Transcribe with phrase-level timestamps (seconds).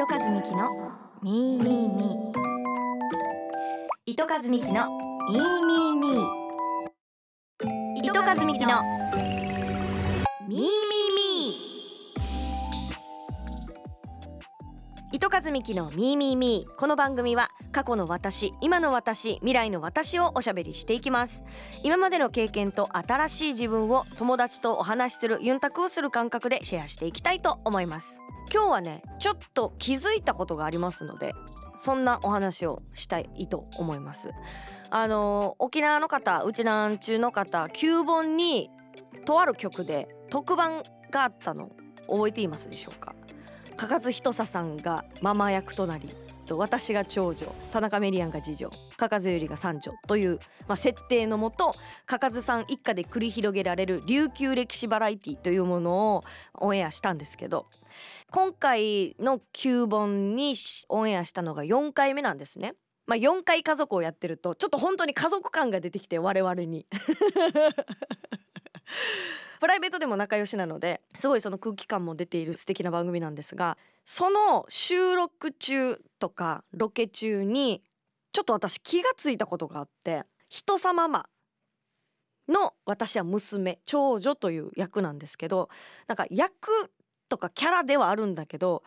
[0.00, 0.70] 糸数美希の
[1.24, 2.32] ミーミーミー。
[4.06, 4.86] 糸数美希の
[5.28, 6.22] ミーミーミー。
[8.04, 8.80] 糸数美希の
[10.46, 15.16] ミーミーミー。
[15.16, 16.76] 糸数美希のミーミーミー。
[16.78, 21.42] この番組は過去の私今の私未来の私をおしゃべりしていきます。
[21.82, 28.20] 今までの経験と新しい自分を友達とお話しするユンタクをする感覚でシェアしていきたいと思います。
[28.52, 31.34] 今日はねちょっと気づいたことがありますので
[31.78, 34.30] そんなお話をしたいと思います。
[34.90, 38.70] あの沖縄の方うちなん中の方9本に
[39.26, 41.70] とある曲で特番があったの
[42.08, 43.14] 覚えていますでしょうか？
[43.76, 46.08] 加賀ひとささんがママ役となり
[46.50, 51.74] 私が長女田中メリアンが次女加賀ゆりが三女という、まあ、設定のもと
[52.06, 57.66] 加賀さん一家で繰り広げられる琉球歴史バラエティというものをオンエアしたんですけど
[58.30, 60.54] 今回の9本に
[60.88, 62.74] オンエアしたのが4回目なんですね。
[63.06, 66.86] まあ、4回家族をやってるとちょっと本当に家族感が出てきて我々に
[69.60, 77.82] プライベートでも仲良しなのですごいその空気感も出ている素敵な番組なんですがその収録中とかロケ中に
[78.32, 81.30] ちょっと私気がついたことがあって人様マ
[82.46, 85.70] の私は娘長女という役なんですけど
[86.08, 86.90] なんか役
[87.28, 88.82] とかキャラではあるんだけど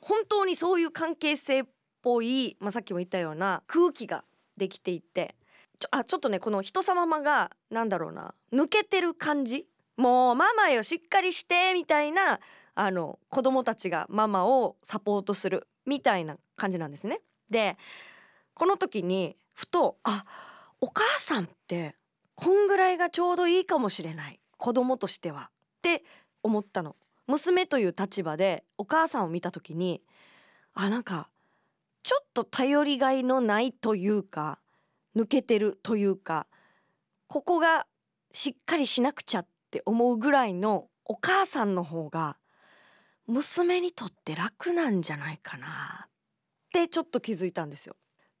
[0.00, 1.64] 本当にそういう関係性っ
[2.02, 4.24] ぽい、まあ、さっきも言ったような空気が
[4.56, 5.34] できていて
[5.78, 12.40] ちょあちょっとねこの人様まがなんだろうな抜けてる感じもうママよしっかりしてみたいな
[12.74, 17.20] あの子供たちがママをサポートするみたいな感じなんですね。
[17.50, 17.76] で
[18.54, 20.24] この時にふとあ
[20.80, 21.94] お母さんって
[22.34, 25.52] こんぐらいがちょうどいいかもしれない子供としてはっ
[25.82, 26.04] て
[26.42, 26.96] 思ったの。
[27.26, 30.02] 娘という立場でお母さんを見た時に
[30.74, 31.28] あなんか
[32.02, 34.60] ちょっと頼りがいのないというか
[35.16, 36.46] 抜けてるというか
[37.26, 37.86] ここが
[38.32, 42.36] しっかりしなくちゃって思うぐらいのお母さんの方が
[43.26, 46.08] 娘にとって楽なんじゃないかなっ
[46.72, 47.96] てちょっと気づいたんですよ。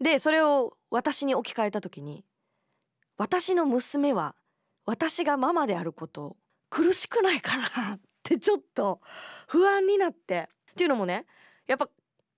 [0.00, 2.24] でそれを私に置き換えた時に
[3.16, 4.36] 私の娘は
[4.86, 6.36] 私がママであること
[6.70, 7.66] 苦しくないかな
[7.96, 9.00] ってちょっと
[9.46, 10.48] 不安になって。
[10.72, 11.26] っていうのもね
[11.66, 11.88] やっぱ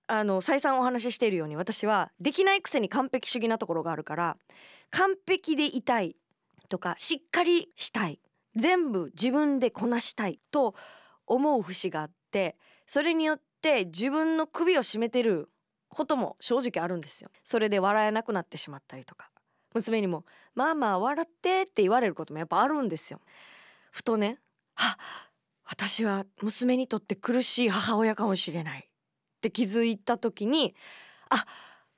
[0.07, 4.37] あの再三お話ししているように私はできないくせに完璧主義なところがあるから
[4.89, 6.15] 完璧でいたい
[6.69, 8.19] とかしっかりしたい
[8.55, 10.73] 全部自分でこなしたいと
[11.27, 15.49] 思う節があってそれによって自分の首を絞めてる
[15.87, 17.29] ことも正直あるんですよ。
[17.43, 19.29] それで笑えなくなってしまったりとか
[19.73, 20.25] 娘にも
[20.55, 23.21] 「まあまあ笑って」って言われることもやっぱあるんですよ。
[23.91, 24.39] ふとね
[24.75, 24.97] 「は
[25.71, 30.75] 私は娘にとって苦しい母親かもしれないって気づいた時に
[31.29, 31.45] あ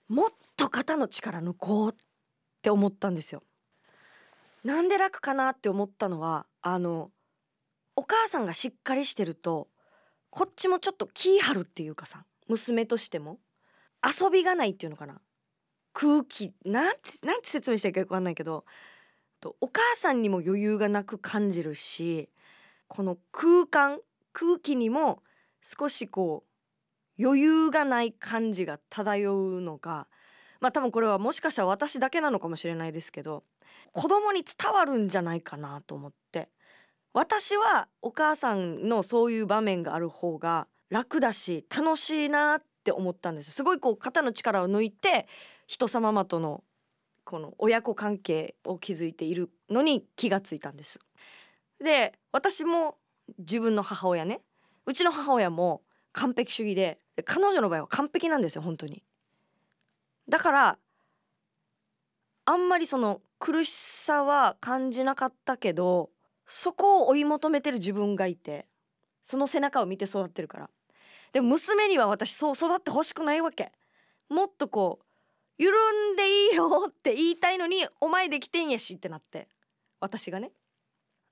[0.07, 1.95] もっと肩の力抜こうっ
[2.61, 3.41] て思ったんですよ。
[4.63, 7.09] なんで楽かなって思ったのはあの
[7.95, 9.67] お母さんがしっかりしてると
[10.29, 13.39] こっちもちょっと気張るっていうかさ娘としても
[14.03, 15.19] 遊びがないっていうのかな
[15.93, 18.65] 空気なんてなんて説明したらいいか分かんないけど
[19.61, 22.29] お母さんにも余裕がなく感じるし
[22.93, 23.97] この空間
[24.33, 25.23] 空気にも
[25.63, 26.43] 少しこ
[27.17, 30.05] う余裕がない感じが漂うのが
[30.59, 33.45] まあ多分これはもしかしたら私だけなのかもしれないですけど
[33.93, 36.49] 子供に伝わるんじゃないかなと思って
[37.13, 45.25] 私はお母さんのそういう場面がある方が楽だし楽しいなって思ったんですすごいこう肩の力を抜いて
[45.65, 46.63] 人様マとの
[47.23, 50.99] この親子関係を築いているのに気がついたんです。
[51.83, 52.97] で私も
[53.37, 54.41] 自分の母親ね。
[54.85, 55.81] うちの母親も
[56.13, 59.03] 完璧主義で彼女の場合は完璧なんですよ本当に。
[60.27, 60.77] だから
[62.45, 66.09] あんまりその苦しさは感じなかったけど
[66.45, 68.65] そこを追い求めてる自分がいて
[69.23, 70.69] その背中を見て育ってるから。
[71.33, 73.71] でも娘には私そう育ってほしくないわけ。
[74.29, 75.05] もっとこう
[75.57, 75.75] 緩
[76.13, 79.47] んでいいよって言いたいのにお前できてんやしってなって
[79.99, 80.51] 私がね。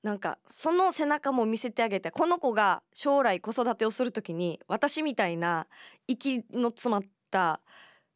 [0.04, 5.68] なんかその背中も見せてあげてこの子が将来子育てをする時に私みたいな
[6.08, 7.62] 息の詰まった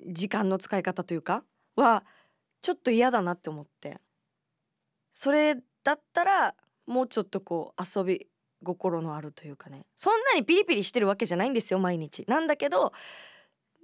[0.08, 1.44] 時間の使い方というか
[1.76, 2.04] は
[2.62, 4.00] ちょっと嫌だなって思って
[5.14, 6.56] それだったら
[6.88, 8.28] もうちょっとこう遊び
[8.64, 12.26] 心のあるというかねそんなにピリピリしてるわけじゃないんですよ毎日。
[12.28, 12.94] なんだけど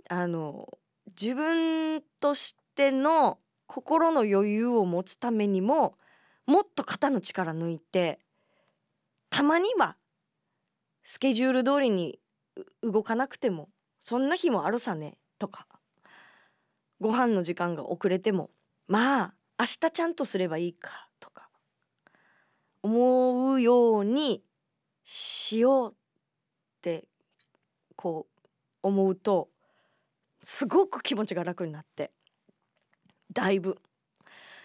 [0.09, 0.68] あの
[1.09, 3.38] 自分としての
[3.68, 5.95] 心の余裕を持つためにも
[6.51, 8.19] もっと肩の力抜いて
[9.30, 9.95] たまには
[11.06, 12.19] スケジュール通りに
[12.83, 13.69] 動かなくても
[14.01, 15.65] そんな日もあるさねとか
[17.00, 18.50] ご飯の時間が遅れても
[18.89, 21.48] まあ明日ちゃんとすればいいかとか
[22.83, 24.44] 思うように
[25.06, 25.95] しようっ
[26.81, 27.06] て
[27.95, 28.50] こう
[28.83, 29.48] 思うと
[30.44, 32.12] すごく気持ちが楽になって
[33.31, 33.77] だいぶ。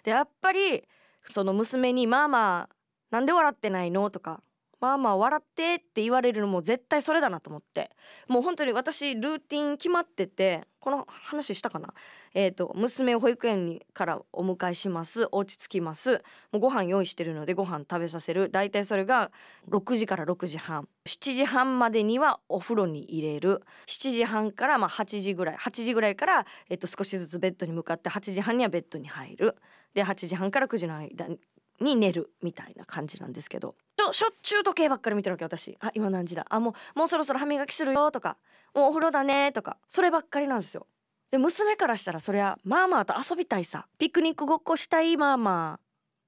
[0.03, 0.83] でやっぱり
[1.31, 2.69] その娘に「ママ
[3.11, 4.43] なんで笑ってないの?」とか
[4.81, 7.91] まあまあ笑ってって言われるのも絶対それだなと思って。
[8.29, 11.95] もう本当に私ルーティン決まっててこの話したかな？
[12.35, 15.27] えーと、娘を保育園にからお迎えします。
[15.33, 16.23] お家着きます。
[16.53, 18.51] もうご飯用意してるのでご飯食べさせる。
[18.51, 19.33] 大体それが
[19.71, 20.87] 6時から6時半。
[21.07, 23.63] 7時半までにはお風呂に入れる。
[23.87, 25.57] 7時半からまあ8時ぐらい。
[25.57, 29.57] 8時ぐらいから、えー、と少しずつベッドに向かって8時半にはベッドに入る。
[29.97, 31.27] で8時半から9時の間
[31.81, 33.75] に寝るみたいな感じなんですけど。
[34.13, 35.77] しょっちゅう時計ばっかり見てるわけ私。
[35.81, 36.47] あ今何時だ？
[36.51, 38.37] あもうもうそろそろ歯磨きするよとか
[38.75, 39.79] もうお風呂だねとか。
[39.89, 40.87] そればっかりなんですよ。
[41.31, 43.87] で娘からしたらそりゃまあまあと遊びたいさ。
[43.99, 45.81] ピクニックごっこしたいまあまあっ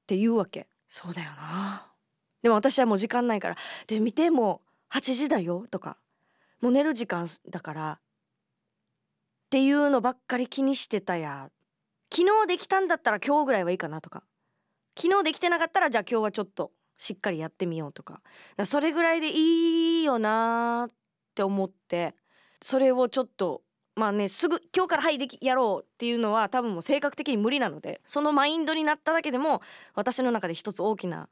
[0.06, 0.66] て言うわけ。
[0.88, 1.86] そうだよな。
[2.42, 3.56] でも私はもう時間ないから
[3.86, 5.98] で見ても8時だよとか。
[6.62, 8.00] もう寝る時間だからっ
[9.50, 11.50] ていうのばっかり気にしてたや
[12.14, 14.22] 昨日できたんだったら今日ぐらいはいいかなとか。
[15.00, 18.20] 昨日できてなかったらじゃあ今日はちょっとしっかりやってみようとか。
[18.64, 20.92] それぐらいでいいよなっ
[21.34, 22.14] て思って
[22.60, 23.62] それをちょっと
[23.94, 29.60] まあねすぐ今日からはいできやろうっていうのは多分もう性格的に無理なのでそのマインドになっただけでも
[29.94, 31.28] 私の中で一つ大きな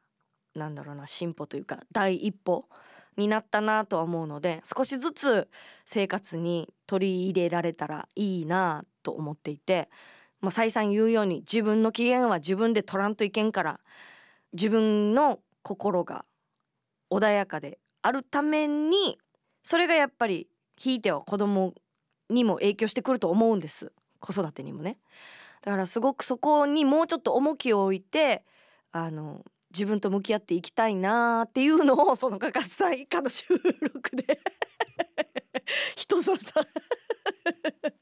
[0.54, 2.68] なんだろうな進歩というか第一歩
[3.16, 5.48] になったなとは思うので少しずつ
[5.84, 9.88] 生活に取り入れられたらいいなと思っていて
[10.40, 13.80] まあ、再三言うように自分の機嫌は自分で取らんといけんから
[14.52, 16.24] 自分の心が
[17.10, 19.18] 穏やかであるために
[19.62, 21.74] それがやっぱりひいては子供
[22.30, 23.92] にも影響してくると思うんです。
[24.20, 24.98] 子育てにもね。
[25.62, 28.44] だからすごくそこにもうちょっと重きを置いて
[28.92, 33.46] あの自分と向き合っていきたいなっていうのをそのかかさ以下の収
[33.80, 34.40] 録で。
[35.96, 36.60] 人ささ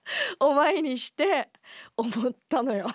[0.41, 1.49] お前にして
[1.97, 2.89] 思ったのよ。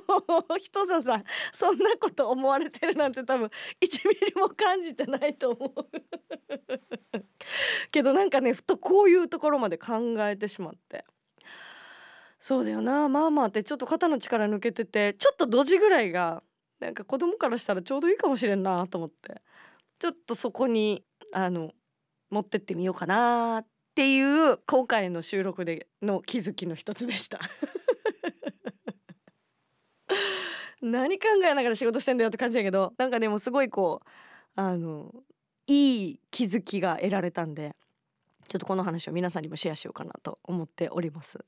[0.60, 5.86] 人ささんそんなこと思われてるなんて多分1ミリも感じてないと思う。
[7.90, 11.04] けどなんかねふとこういうところまで考えてしまって。
[12.38, 13.08] そうだよな。
[13.08, 16.42] まあまあってちょっと肩の力抜けててちょっとドジぐらいが
[16.78, 19.42] なんか子供からしたらちょうどいいかもしれんなと思って。
[19.98, 21.72] ちょっとそこにあの
[22.30, 23.79] 持ってってみようかなって。
[23.90, 27.40] っていう今回の収録での気づきの一つでした。
[30.80, 34.08] 何考えながら仕事してんだよって感じだけどなんかでもすごいこう
[34.54, 35.12] あの
[35.66, 37.76] いい気づきが得られたんで
[38.48, 41.44] ちょっとこの話を皆さんにもシェアしようかなと思っております。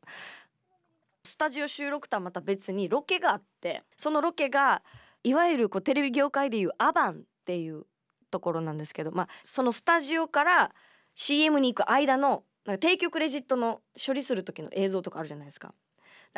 [1.24, 4.82] スタジオ収録とはまた別にロケがあってそのロケが
[5.22, 7.86] いわゆるこうテレビ業界でいうアバンっていう
[8.30, 10.74] ところなんですけど、まあ、そのスタジオから
[11.14, 15.74] CM に行く間のなんか提供クレジットの処理する時の映像とかあるじゃないですか。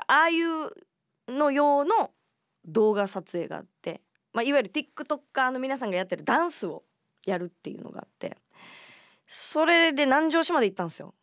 [0.07, 0.71] ああいう
[1.29, 2.11] の用の
[2.65, 4.01] 動画撮影があって、
[4.33, 6.83] まあ、いわゆる TikToker の皆さんがやってるダンスを
[7.27, 8.37] やるっていうのがあって
[9.27, 11.15] それで南城市まで行ったんですよ。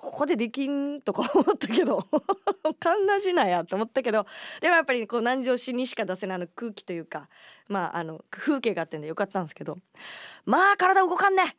[0.00, 2.08] ここでできんとか思ったけど
[2.80, 4.26] かんなじなやと思ったけど
[4.62, 7.28] でもやっぱりこう南城市にしか出せないの空気というか
[7.68, 9.76] まああの風景があってんでよかったんですけど
[10.46, 11.58] まあ体動かんね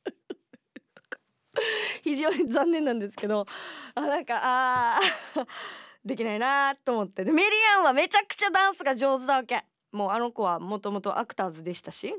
[2.03, 3.45] 非常に残念なんですけど
[3.95, 4.99] あなんかあ
[6.05, 7.23] できないなと思って。
[7.23, 9.63] でメリアンはめちゃくちゃダンスが上手だわけ。
[9.91, 12.15] もうあの子はもともとアクターズでしたし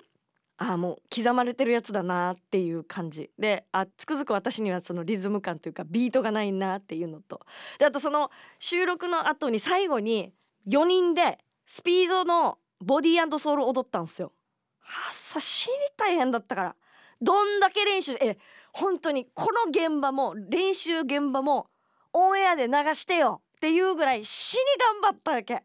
[0.58, 3.30] あもう刻まれてるやつだなっていう感じ。
[3.38, 7.40] であつくづく私にはそのリズム感というかビートがないなっていうのと。
[7.78, 10.32] であとその収録の後に最後に
[10.68, 14.32] 4人でスピードのボディーソウル踊ったんですよ。
[14.80, 16.76] はっさ死に大変だったから。
[17.20, 18.36] どんだけ練習え
[18.72, 21.66] 本当にこの現場も練習現場も
[22.12, 24.60] オンエアで流してよっていうぐらい死に
[25.02, 25.62] 頑張ったわけ。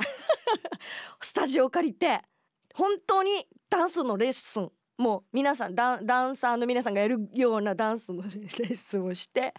[1.21, 2.21] スタジオ借りて。
[2.73, 4.71] 本当にダンスのレッスン。
[4.97, 9.53] もう皆さんダンサーの皆さんがやるようなダンスのレッスンをして。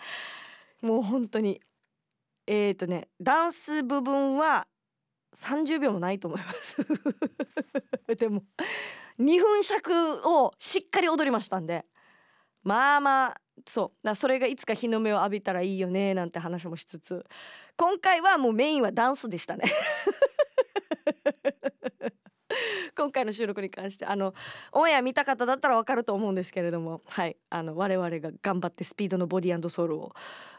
[0.81, 1.61] もう本当に
[2.47, 4.69] えっ、ー、とねダンス部分は
[5.35, 6.77] 30秒もないと思います。
[8.17, 8.45] でも
[9.19, 11.85] 2分尺をしっかり踊りましたんで。
[12.69, 14.07] まあまあそう。
[14.07, 17.25] だそれがいつか日の目を浴びたらいいよねなんて話もしつつ。
[17.79, 19.65] 今回はもうメインはダンスでしたね。
[22.95, 24.35] 今回の収録に関してあの
[24.73, 27.01] オンエア見た方だったらわかると思うんですけれども。
[27.07, 27.39] はい。
[27.49, 30.13] あの我々が頑張ってスピードのボディソウルを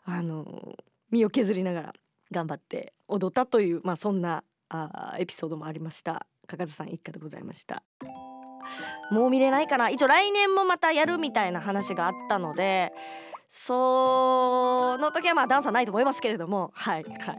[0.03, 0.75] あの
[1.11, 1.93] 身を削りながら
[2.31, 6.25] 頑張って踊ったというまあそんなあエピソードもありました。
[6.47, 7.83] かかずさん一家でございました。
[9.11, 9.89] もう見れないかな。
[9.89, 12.93] 一応来年もまたやるみたいな話があったので
[13.49, 16.71] その時はまあダンサーないと思いますけれども。
[16.73, 17.33] はいは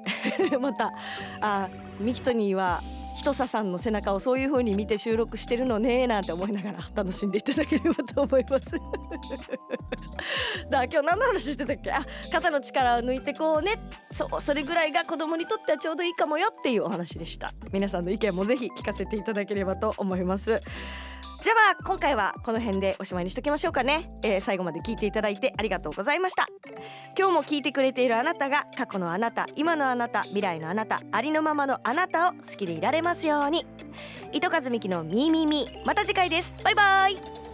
[0.48, 0.58] い。
[0.58, 0.92] また
[1.40, 2.80] あミキトニーは
[3.16, 8.70] ひとささんの背中をそういう風に見て収録してるのねなんて思いながら楽しんでいただければと思います。
[10.70, 11.92] だ今日何の話してたっけ？
[11.92, 12.02] あ
[12.32, 13.72] 肩の力を抜いてこうね。
[14.12, 17.50] そうそれぐらいが子供にとってはちょうどいいかもよっていうお話でした。
[17.72, 20.60] 皆さんの意見もぜひ聞かせていただければと思います。
[21.42, 26.46] じゃあまあ今回はこの辺でおしまいにしときましょうかね、えー、最後まで聞いていただいてありがとうございました。
[27.18, 33.66] 今日も聞いてくれているあなたが過去のあなた今のあなた未来のあなたありのままのあなたを好きでいられますように。
[34.32, 35.86] 糸数美希のみーみーみー。
[35.86, 36.58] また次回です。
[36.62, 37.49] バイバイ。